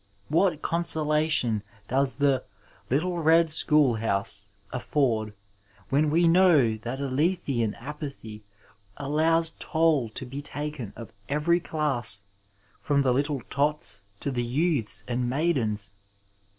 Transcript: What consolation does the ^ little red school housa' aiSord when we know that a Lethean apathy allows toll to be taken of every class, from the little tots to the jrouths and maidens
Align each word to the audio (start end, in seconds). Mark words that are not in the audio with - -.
What 0.29 0.63
consolation 0.63 1.61
does 1.87 2.15
the 2.15 2.43
^ 2.87 2.89
little 2.89 3.19
red 3.19 3.51
school 3.51 3.97
housa' 3.97 4.47
aiSord 4.73 5.33
when 5.89 6.09
we 6.09 6.27
know 6.27 6.75
that 6.77 6.99
a 6.99 7.05
Lethean 7.05 7.75
apathy 7.75 8.43
allows 8.97 9.51
toll 9.59 10.09
to 10.09 10.25
be 10.25 10.41
taken 10.41 10.91
of 10.95 11.13
every 11.29 11.59
class, 11.59 12.23
from 12.79 13.03
the 13.03 13.13
little 13.13 13.41
tots 13.41 14.03
to 14.21 14.31
the 14.31 14.43
jrouths 14.43 15.03
and 15.07 15.29
maidens 15.29 15.93